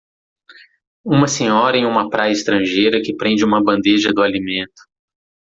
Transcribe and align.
Uma 1.05 1.27
senhora 1.27 1.77
em 1.77 1.85
uma 1.85 2.09
praia 2.09 2.31
estrangeira 2.31 3.03
que 3.03 3.15
prende 3.15 3.45
uma 3.45 3.63
bandeja 3.63 4.11
do 4.11 4.23
alimento. 4.23 4.81